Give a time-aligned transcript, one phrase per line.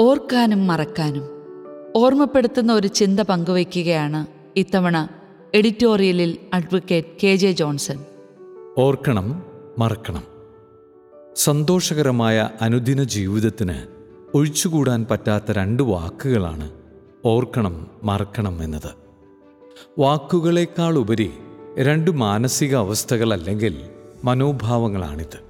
[0.00, 1.22] ഓർക്കാനും മറക്കാനും.
[1.96, 4.26] ഓർമ്മപ്പെടുത്തുന്ന ഒരു ചിന്ത പങ്കുവയ്ക്കുകയാണ്
[4.56, 5.08] ഇത്തവണ
[5.54, 7.98] എഡിറ്റോറിയലിൽ അഡ്വക്കേറ്റ് കെ ജെ ജോൺസൺ.
[8.78, 9.42] ഓർക്കണം
[9.78, 10.22] മറക്കണം.
[11.36, 13.74] സന്തോഷകരമായ അനുദിന ജീവിതത്തിന്
[14.34, 16.70] ഒഴിച്ചുകൂടാൻ പറ്റാത്ത രണ്ട് വാക്കുകളാണ്
[17.24, 18.90] ഓർക്കണം മറക്കണം എന്നത്.
[19.98, 21.30] വാക്കുകളേക്കാൾ ഉപരി
[21.78, 23.76] രണ്ട് മാനസിക അവസ്ഥകൾ അല്ലെങ്കിൽ
[24.24, 25.40] മനോഭാവങ്ങളാണിത്.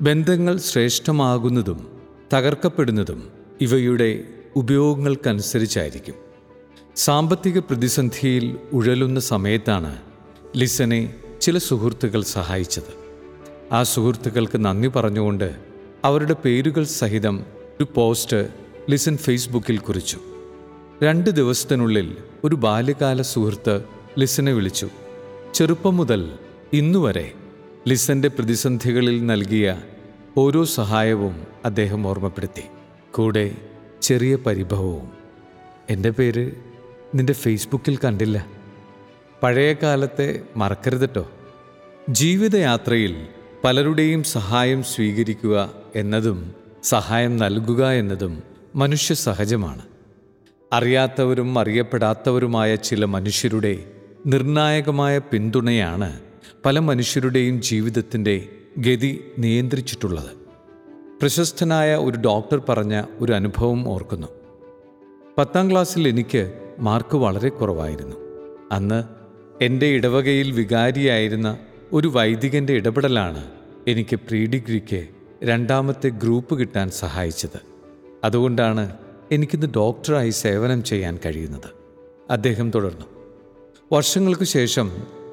[0.00, 1.86] ബന്ധങ്ങൾ ശ്രേഷ്ഠമാകുന്നതും
[2.34, 4.24] തകർക്കപ്പെടുന്നതും ഇവയുടെ
[4.56, 6.14] ഉപയോഗങ്ങൾക്കനുസരിച്ചായിരിക്കും.
[6.96, 9.98] സാമ്പത്തിക പ്രതിസന്ധിയിൽ ഉഴലുന്ന സമയത്താണ്
[10.56, 13.06] ലിസനെ ചില സുഹൃത്തുക്കൾ സഹായിച്ചത്.
[13.72, 15.56] ആ സുഹൃത്തുക്കൾക്ക് നന്ദി പറഞ്ഞുകൊണ്ട്
[16.04, 17.46] അവരുടെ പേരുകൾ സഹിതം
[17.80, 18.48] ഒരു പോസ്റ്റ്
[18.90, 20.18] ലിസൻ ഫേസ്ബുക്കിൽ കുറിച്ചു.
[21.02, 23.82] രണ്ട് ദിവസത്തിനുള്ളിൽ ഒരു ബാല്യകാല സുഹൃത്ത്
[24.18, 24.88] ലിസനെ വിളിച്ചു.
[25.54, 26.32] ചെറുപ്പം മുതൽ
[26.72, 27.32] ഇന്നുവരെ
[27.88, 29.82] ലിസന്റെ പ്രതിസന്ധികളിൽ നൽകിയ
[30.36, 32.62] ഓരോ സഹായവും അദ്ദേഹം ഓർമ്മപ്പെടുത്തി.
[33.16, 33.50] കൂടെ
[34.02, 35.10] ചെറിയ പരിഭവവും.
[35.90, 36.50] എന്റെ പേര്
[37.14, 38.46] നിന്റെ ഫേസ്ബുക്കിൽ കണ്ടില്ല.
[39.42, 41.30] പഴയ കാലത്തെ മറക്കരുതട്ടോ.
[42.10, 43.26] ജീവിതയാത്രയിൽ
[43.64, 48.42] പലരുടെയും സഹായം സ്വീകരിക്കുക എന്നതും സഹായം നൽകുക എന്നതും
[48.74, 49.82] മനുഷ്യ സഹജമാണ്.
[50.72, 53.84] അറിയാത്തവരും അറിയപ്പെടാത്തവരുമായ ചില മനുഷ്യരുടെ
[54.26, 56.20] നിർണായകമായ പിന്തുണയാണ്
[56.64, 60.45] പല മനുഷ്യരുടെയും ജീവിതത്തിന്റെ ഗതി നിയന്ത്രിച്ചിട്ടുള്ളത്.
[61.20, 64.26] പ്രശസ്തനായ ഒരു ഡോക്ടർ പറഞ്ഞ ഒരു അനുഭവം ഓർക്കുന്നു.
[65.38, 68.16] പത്താം ക്ലാസ്സിൽ എനിക്ക് മാർക്ക് വളരെ കുറവായിരുന്നു.
[68.72, 69.04] അന്ന്
[69.64, 71.58] എന്റെ ഇടവകയിൽ വികാരിയായിരുന്ന
[71.92, 73.50] ഒരു വൈദികന്റെ ഇടപെടലാണ്
[73.88, 75.08] എനിക്ക് പ്രീ ഡിഗ്രിക്ക്
[75.44, 77.60] രണ്ടാമത്തെ ഗ്രൂപ്പ് കിട്ടാൻ സഹായിച്ചത്.
[78.24, 78.96] അതുകൊണ്ടാണ്
[79.32, 81.70] എനിക്കിന്ന് ഡോക്ടറായി സേവനം ചെയ്യാൻ കഴിയുന്നത്.
[82.30, 83.06] അദ്ദേഹം തുടർന്നു.
[83.92, 84.92] വർഷങ്ങൾക്ക് ശേഷം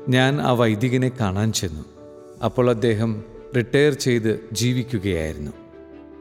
[0.10, 1.86] ഞാൻ ആ വൈദികനെ കാണാൻ ചെന്നു.
[2.46, 3.24] അപ്പോൾ അദ്ദേഹം
[3.58, 5.63] റിട്ടയർ ചെയ്ത് ജീവിക്കുകയായിരുന്നു.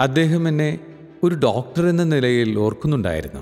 [0.03, 0.79] അദ്ദേഹം എന്നെ
[1.23, 3.41] ഒരു ഡോക്ടർ എന്ന നിലയിൽ ഓർക്കുന്നുണ്ടായിരുന്നു.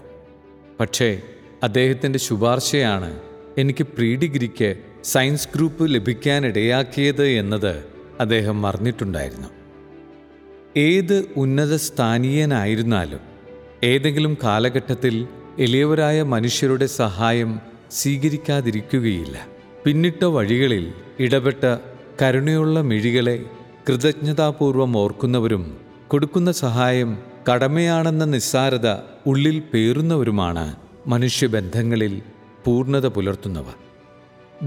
[0.80, 1.22] പക്ഷേ
[1.62, 3.20] അദ്ദേഹത്തിന്റെ ശുപാർശയാണ്
[3.58, 7.84] എനിക്ക് പ്രീ ഡിഗ്രിക്ക് സയൻസ് ഗ്രൂപ്പ് ലഭിക്കാനിടയാക്കിയത് എന്നത്
[8.20, 9.48] അദ്ദേഹം മറന്നിട്ടുണ്ടായിരുന്നു.
[10.76, 13.20] ഏത് ഉന്നത സ്ഥാനീയനായിരുന്നാലും
[13.84, 19.46] ഏതെങ്കിലും കാലഘട്ടത്തിൽ എളിയവരായ മനുഷ്യരുടെ സഹായം സ്വീകരിക്കാതിരിക്കുകയില്ല.
[19.84, 21.76] പിന്നിട്ട വഴികളിൽ ഇടപെട്ട
[22.22, 23.44] കരുണയുള്ള മിഴികളെ
[23.88, 27.18] കൃതജ്ഞതാപൂർവം ഓർക്കുന്നവരും കൊടുക്കുന്ന സഹായം
[27.50, 28.88] കടമയാണെന്ന നിസ്സാരത
[29.26, 30.76] ഉള്ളിൽ പേറുന്നവരുമാണ്
[31.06, 32.22] മനുഷ്യബന്ധങ്ങളിൽ
[32.64, 33.74] പൂർണത പുലർത്തുന്നവർ.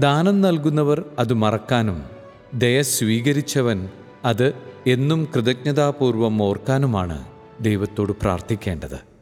[0.00, 2.02] ദാനം നൽകുന്നവർ അത് മറക്കാനും
[2.54, 3.88] ദയ സ്വീകരിച്ചവൻ
[4.24, 4.54] അത്
[4.86, 7.24] എന്നും കൃതജ്ഞതാപൂർവം ഓർക്കാനുമാണ്
[7.60, 9.13] ദൈവത്തോട് പ്രാർത്ഥിക്കേണ്ടത്.